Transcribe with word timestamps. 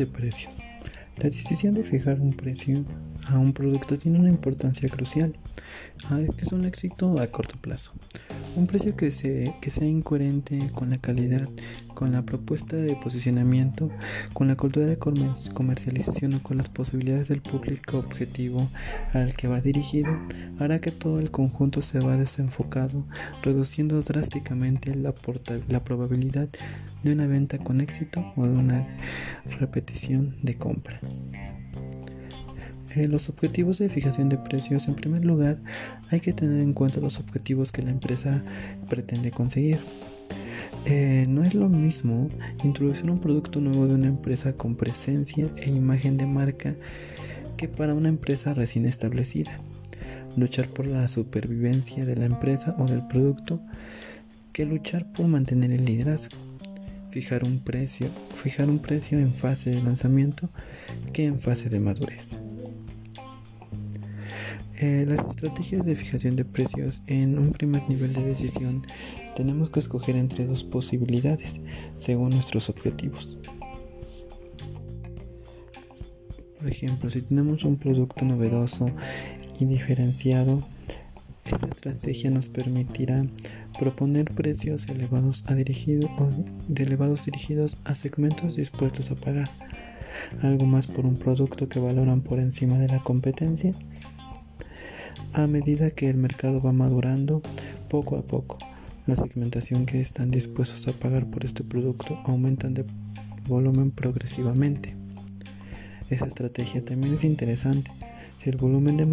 de 0.00 0.06
precios. 0.06 0.52
La 1.18 1.28
decisión 1.28 1.74
de 1.74 1.84
fijar 1.84 2.20
un 2.20 2.32
precio 2.32 2.84
a 3.26 3.38
un 3.38 3.52
producto 3.52 3.98
tiene 3.98 4.18
una 4.18 4.30
importancia 4.30 4.88
crucial. 4.88 5.36
Ah, 6.06 6.20
es 6.38 6.52
un 6.52 6.64
éxito 6.64 7.20
a 7.20 7.26
corto 7.26 7.56
plazo. 7.60 7.92
Un 8.56 8.66
precio 8.66 8.96
que, 8.96 9.10
que 9.60 9.70
sea 9.70 9.86
incoherente 9.86 10.70
con 10.74 10.88
la 10.88 10.96
calidad, 10.96 11.46
con 12.00 12.12
la 12.12 12.22
propuesta 12.22 12.76
de 12.76 12.96
posicionamiento, 12.96 13.90
con 14.32 14.48
la 14.48 14.56
cultura 14.56 14.86
de 14.86 14.96
comercialización 14.98 16.32
o 16.32 16.42
con 16.42 16.56
las 16.56 16.70
posibilidades 16.70 17.28
del 17.28 17.42
público 17.42 17.98
objetivo 17.98 18.70
al 19.12 19.34
que 19.34 19.48
va 19.48 19.60
dirigido, 19.60 20.08
hará 20.58 20.80
que 20.80 20.92
todo 20.92 21.18
el 21.20 21.30
conjunto 21.30 21.82
se 21.82 22.00
va 22.00 22.16
desenfocado, 22.16 23.04
reduciendo 23.42 24.00
drásticamente 24.00 24.94
la, 24.94 25.12
probabilidad 25.12 26.48
de 27.02 27.12
una 27.12 27.26
venta 27.26 27.58
con 27.58 27.82
éxito 27.82 28.32
o 28.34 28.46
de 28.46 28.56
una 28.56 28.96
repetición 29.58 30.38
de 30.40 30.56
compra. 30.56 30.98
Eh, 32.96 33.08
los 33.08 33.28
objetivos 33.28 33.76
de 33.76 33.90
fijación 33.90 34.30
de 34.30 34.38
precios, 34.38 34.88
en 34.88 34.94
primer 34.94 35.26
lugar, 35.26 35.58
hay 36.10 36.20
que 36.20 36.32
tener 36.32 36.62
en 36.62 36.72
cuenta 36.72 37.00
los 37.00 37.20
objetivos 37.20 37.72
que 37.72 37.82
la 37.82 37.90
empresa 37.90 38.42
pretende 38.88 39.32
conseguir. 39.32 39.80
Eh, 40.86 41.26
no 41.28 41.44
es 41.44 41.54
lo 41.54 41.68
mismo 41.68 42.30
introducir 42.64 43.10
un 43.10 43.20
producto 43.20 43.60
nuevo 43.60 43.86
de 43.86 43.94
una 43.94 44.06
empresa 44.06 44.54
con 44.54 44.76
presencia 44.76 45.50
e 45.56 45.70
imagen 45.70 46.16
de 46.16 46.26
marca 46.26 46.74
que 47.56 47.68
para 47.68 47.94
una 47.94 48.08
empresa 48.08 48.54
recién 48.54 48.86
establecida. 48.86 49.60
Luchar 50.36 50.68
por 50.68 50.86
la 50.86 51.06
supervivencia 51.08 52.06
de 52.06 52.16
la 52.16 52.24
empresa 52.24 52.74
o 52.78 52.86
del 52.86 53.06
producto 53.06 53.60
que 54.52 54.64
luchar 54.64 55.12
por 55.12 55.26
mantener 55.26 55.70
el 55.72 55.84
liderazgo. 55.84 56.36
Fijar 57.10 57.44
un 57.44 57.58
precio, 57.58 58.08
fijar 58.36 58.70
un 58.70 58.78
precio 58.78 59.18
en 59.18 59.34
fase 59.34 59.70
de 59.70 59.82
lanzamiento 59.82 60.48
que 61.12 61.26
en 61.26 61.40
fase 61.40 61.68
de 61.68 61.80
madurez. 61.80 62.36
Eh, 64.80 65.04
las 65.06 65.18
estrategias 65.28 65.84
de 65.84 65.94
fijación 65.94 66.36
de 66.36 66.46
precios 66.46 67.02
en 67.06 67.38
un 67.38 67.50
primer 67.50 67.86
nivel 67.88 68.14
de 68.14 68.22
decisión 68.22 68.80
tenemos 69.40 69.70
que 69.70 69.80
escoger 69.80 70.16
entre 70.16 70.46
dos 70.46 70.64
posibilidades 70.64 71.62
según 71.96 72.32
nuestros 72.32 72.68
objetivos. 72.68 73.38
Por 76.58 76.68
ejemplo, 76.68 77.08
si 77.08 77.22
tenemos 77.22 77.64
un 77.64 77.78
producto 77.78 78.26
novedoso 78.26 78.90
y 79.58 79.64
diferenciado, 79.64 80.62
esta 81.42 81.68
estrategia 81.68 82.30
nos 82.30 82.50
permitirá 82.50 83.24
proponer 83.78 84.26
precios 84.26 84.86
elevados, 84.88 85.42
dirigidos 86.68 87.78
a 87.84 87.94
segmentos 87.94 88.56
dispuestos 88.56 89.10
a 89.10 89.14
pagar 89.14 89.50
algo 90.42 90.66
más 90.66 90.86
por 90.86 91.06
un 91.06 91.16
producto 91.16 91.66
que 91.66 91.80
valoran 91.80 92.20
por 92.20 92.40
encima 92.40 92.76
de 92.76 92.88
la 92.88 93.02
competencia 93.02 93.72
a 95.32 95.46
medida 95.46 95.90
que 95.90 96.10
el 96.10 96.18
mercado 96.18 96.60
va 96.60 96.72
madurando, 96.72 97.40
poco 97.88 98.18
a 98.18 98.22
poco, 98.22 98.58
la 99.10 99.16
segmentación 99.16 99.86
que 99.86 100.00
están 100.00 100.30
dispuestos 100.30 100.86
a 100.86 100.92
pagar 100.92 101.28
por 101.28 101.44
este 101.44 101.64
producto 101.64 102.20
aumentan 102.24 102.74
de 102.74 102.84
volumen 103.48 103.90
progresivamente. 103.90 104.94
Esa 106.08 106.26
estrategia 106.26 106.84
también 106.84 107.14
es 107.14 107.24
interesante. 107.24 107.90
Si 108.38 108.50
el 108.50 108.56
volumen 108.56 108.96
de 108.96 109.06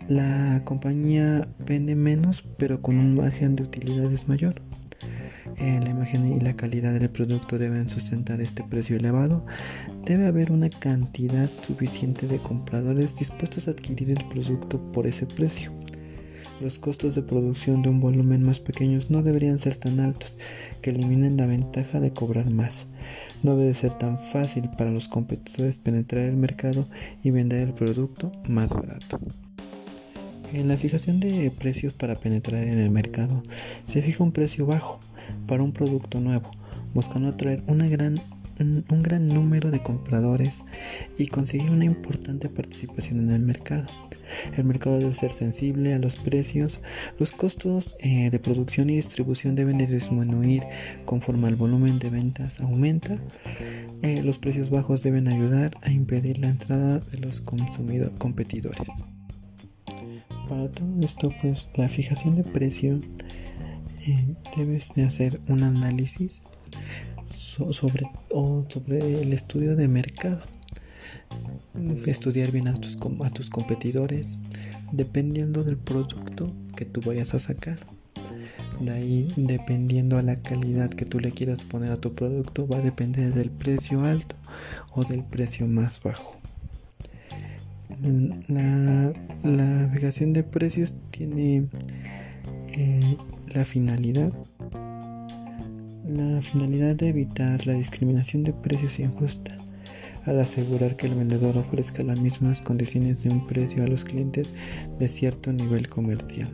La 0.08 0.60
compañía 0.66 1.48
vende 1.58 1.94
menos 1.94 2.42
pero 2.58 2.82
con 2.82 2.98
un 2.98 3.14
margen 3.14 3.56
de 3.56 3.62
utilidades 3.62 4.28
mayor. 4.28 4.62
Eh, 5.60 5.80
la 5.82 5.90
imagen 5.90 6.24
y 6.24 6.38
la 6.38 6.54
calidad 6.54 6.92
del 6.92 7.10
producto 7.10 7.58
deben 7.58 7.88
sustentar 7.88 8.40
este 8.40 8.62
precio 8.62 8.96
elevado. 8.96 9.44
Debe 10.04 10.26
haber 10.26 10.52
una 10.52 10.70
cantidad 10.70 11.50
suficiente 11.66 12.28
de 12.28 12.38
compradores 12.38 13.16
dispuestos 13.16 13.66
a 13.66 13.72
adquirir 13.72 14.10
el 14.10 14.24
producto 14.28 14.80
por 14.92 15.08
ese 15.08 15.26
precio. 15.26 15.72
Los 16.60 16.78
costos 16.78 17.16
de 17.16 17.22
producción 17.22 17.82
de 17.82 17.88
un 17.88 17.98
volumen 17.98 18.44
más 18.44 18.60
pequeño 18.60 19.00
no 19.08 19.22
deberían 19.22 19.58
ser 19.58 19.76
tan 19.76 19.98
altos 19.98 20.38
que 20.80 20.90
eliminen 20.90 21.36
la 21.36 21.46
ventaja 21.46 21.98
de 21.98 22.12
cobrar 22.12 22.50
más. 22.50 22.86
No 23.42 23.56
debe 23.56 23.74
ser 23.74 23.94
tan 23.94 24.18
fácil 24.18 24.70
para 24.76 24.92
los 24.92 25.08
competidores 25.08 25.78
penetrar 25.78 26.24
el 26.24 26.36
mercado 26.36 26.88
y 27.22 27.30
vender 27.30 27.66
el 27.66 27.74
producto 27.74 28.30
más 28.48 28.74
barato. 28.74 29.18
En 30.52 30.68
la 30.68 30.76
fijación 30.76 31.20
de 31.20 31.50
precios 31.50 31.92
para 31.92 32.14
penetrar 32.14 32.62
en 32.62 32.78
el 32.78 32.90
mercado, 32.90 33.42
se 33.84 34.02
fija 34.02 34.24
un 34.24 34.32
precio 34.32 34.64
bajo 34.66 35.00
para 35.46 35.62
un 35.62 35.72
producto 35.72 36.20
nuevo, 36.20 36.50
buscando 36.94 37.28
atraer 37.28 37.62
una 37.66 37.88
gran 37.88 38.20
un 38.60 39.02
gran 39.02 39.28
número 39.28 39.70
de 39.70 39.82
compradores 39.82 40.64
y 41.16 41.28
conseguir 41.28 41.70
una 41.70 41.84
importante 41.84 42.48
participación 42.48 43.20
en 43.20 43.30
el 43.30 43.42
mercado. 43.42 43.86
El 44.56 44.64
mercado 44.64 44.98
debe 44.98 45.14
ser 45.14 45.32
sensible 45.32 45.94
a 45.94 45.98
los 45.98 46.16
precios. 46.16 46.80
Los 47.18 47.32
costos 47.32 47.96
eh, 48.00 48.30
de 48.30 48.38
producción 48.38 48.90
y 48.90 48.96
distribución 48.96 49.54
deben 49.54 49.78
disminuir 49.78 50.64
conforme 51.04 51.48
el 51.48 51.56
volumen 51.56 51.98
de 51.98 52.10
ventas 52.10 52.60
aumenta. 52.60 53.18
Eh, 54.02 54.22
los 54.22 54.38
precios 54.38 54.70
bajos 54.70 55.02
deben 55.02 55.28
ayudar 55.28 55.72
a 55.82 55.90
impedir 55.90 56.38
la 56.38 56.48
entrada 56.48 56.98
de 56.98 57.18
los 57.18 57.40
competidores. 57.40 58.88
Para 60.48 60.70
todo 60.70 61.00
esto, 61.02 61.32
pues 61.42 61.68
la 61.76 61.88
fijación 61.88 62.36
de 62.36 62.44
precio 62.44 63.00
eh, 64.12 64.34
debes 64.56 64.94
de 64.94 65.04
hacer 65.04 65.40
un 65.48 65.62
análisis 65.62 66.42
sobre, 67.34 68.10
sobre 68.68 69.20
el 69.22 69.32
estudio 69.32 69.76
de 69.76 69.88
mercado 69.88 70.42
estudiar 72.06 72.50
bien 72.50 72.68
a 72.68 72.74
tus, 72.74 72.96
a 73.24 73.30
tus 73.30 73.50
competidores 73.50 74.38
dependiendo 74.92 75.64
del 75.64 75.76
producto 75.76 76.52
que 76.76 76.84
tú 76.84 77.00
vayas 77.04 77.34
a 77.34 77.38
sacar. 77.38 77.78
De 78.80 78.92
ahí, 78.92 79.32
dependiendo 79.36 80.18
a 80.18 80.22
la 80.22 80.36
calidad 80.36 80.88
que 80.90 81.04
tú 81.04 81.18
le 81.18 81.32
quieras 81.32 81.64
poner 81.64 81.90
a 81.90 81.96
tu 81.96 82.14
producto, 82.14 82.66
va 82.66 82.78
a 82.78 82.80
depender 82.80 83.34
del 83.34 83.50
precio 83.50 84.04
alto 84.04 84.36
o 84.92 85.04
del 85.04 85.24
precio 85.24 85.66
más 85.66 86.00
bajo. 86.02 86.36
La, 88.48 89.12
navegación 89.42 90.32
de 90.32 90.44
precios 90.44 90.94
tiene 91.10 91.68
eh, 92.76 93.16
la 93.54 93.64
finalidad 93.64 94.32
la 96.08 96.40
finalidad 96.40 96.96
de 96.96 97.08
evitar 97.08 97.66
la 97.66 97.74
discriminación 97.74 98.42
de 98.44 98.52
precios 98.52 98.98
injusta 98.98 99.56
al 100.24 100.40
asegurar 100.40 100.96
que 100.96 101.06
el 101.06 101.14
vendedor 101.14 101.56
ofrezca 101.56 102.02
las 102.02 102.18
mismas 102.18 102.62
condiciones 102.62 103.22
de 103.22 103.30
un 103.30 103.46
precio 103.46 103.82
a 103.82 103.86
los 103.86 104.04
clientes 104.04 104.54
de 104.98 105.08
cierto 105.08 105.52
nivel 105.52 105.88
comercial. 105.88 106.48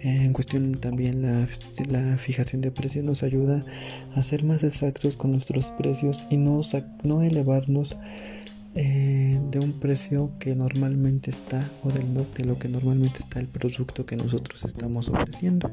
En 0.00 0.32
cuestión 0.32 0.72
también 0.72 1.22
la, 1.22 2.16
fijación 2.18 2.60
de 2.62 2.70
precios 2.70 3.04
nos 3.04 3.22
ayuda 3.22 3.62
a 4.14 4.22
ser 4.22 4.44
más 4.44 4.62
exactos 4.62 5.16
con 5.16 5.32
nuestros 5.32 5.70
precios 5.70 6.24
y 6.30 6.36
no, 6.36 6.60
no 7.02 7.22
elevarnos 7.22 7.96
eh, 8.80 9.40
de 9.50 9.58
un 9.58 9.72
precio 9.80 10.30
que 10.38 10.54
normalmente 10.54 11.32
está 11.32 11.68
o 11.82 11.90
del, 11.90 12.14
de 12.14 12.44
lo 12.44 12.60
que 12.60 12.68
normalmente 12.68 13.18
está 13.18 13.40
el 13.40 13.48
producto 13.48 14.06
que 14.06 14.16
nosotros 14.16 14.64
estamos 14.64 15.08
ofreciendo. 15.08 15.68